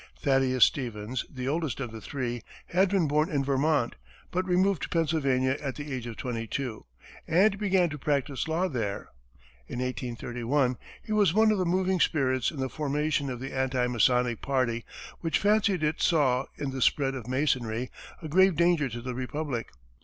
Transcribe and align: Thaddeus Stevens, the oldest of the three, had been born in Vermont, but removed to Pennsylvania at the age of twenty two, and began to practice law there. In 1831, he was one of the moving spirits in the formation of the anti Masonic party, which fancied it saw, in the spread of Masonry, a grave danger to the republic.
Thaddeus 0.19 0.65
Stevens, 0.65 1.25
the 1.29 1.47
oldest 1.47 1.79
of 1.79 1.91
the 1.91 2.01
three, 2.01 2.41
had 2.69 2.89
been 2.89 3.07
born 3.07 3.29
in 3.29 3.43
Vermont, 3.43 3.97
but 4.31 4.47
removed 4.47 4.81
to 4.81 4.89
Pennsylvania 4.89 5.57
at 5.61 5.75
the 5.75 5.93
age 5.93 6.07
of 6.07 6.17
twenty 6.17 6.47
two, 6.47 6.87
and 7.27 7.59
began 7.59 7.87
to 7.91 7.99
practice 7.99 8.47
law 8.47 8.67
there. 8.67 9.09
In 9.67 9.77
1831, 9.77 10.79
he 11.03 11.11
was 11.11 11.35
one 11.35 11.51
of 11.51 11.59
the 11.59 11.67
moving 11.67 11.99
spirits 11.99 12.49
in 12.49 12.57
the 12.59 12.67
formation 12.67 13.29
of 13.29 13.39
the 13.39 13.53
anti 13.53 13.85
Masonic 13.85 14.41
party, 14.41 14.85
which 15.19 15.37
fancied 15.37 15.83
it 15.83 16.01
saw, 16.01 16.47
in 16.57 16.71
the 16.71 16.81
spread 16.81 17.13
of 17.13 17.27
Masonry, 17.27 17.91
a 18.23 18.27
grave 18.27 18.55
danger 18.55 18.89
to 18.89 19.01
the 19.01 19.13
republic. 19.13 19.69